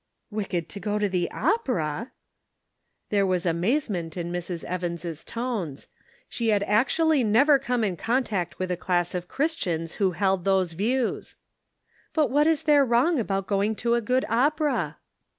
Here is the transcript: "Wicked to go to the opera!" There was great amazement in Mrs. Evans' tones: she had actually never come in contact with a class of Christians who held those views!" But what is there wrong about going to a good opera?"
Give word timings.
"Wicked 0.31 0.67
to 0.69 0.79
go 0.79 0.97
to 0.97 1.07
the 1.07 1.29
opera!" 1.29 2.11
There 3.11 3.23
was 3.23 3.43
great 3.43 3.51
amazement 3.51 4.17
in 4.17 4.31
Mrs. 4.31 4.63
Evans' 4.63 5.23
tones: 5.23 5.85
she 6.27 6.47
had 6.47 6.63
actually 6.63 7.23
never 7.23 7.59
come 7.59 7.83
in 7.83 7.95
contact 7.95 8.57
with 8.57 8.71
a 8.71 8.75
class 8.77 9.13
of 9.13 9.27
Christians 9.27 9.93
who 10.01 10.13
held 10.13 10.43
those 10.43 10.73
views!" 10.73 11.35
But 12.15 12.31
what 12.31 12.47
is 12.47 12.63
there 12.63 12.83
wrong 12.83 13.19
about 13.19 13.45
going 13.45 13.75
to 13.75 13.93
a 13.93 14.01
good 14.01 14.25
opera?" 14.27 14.97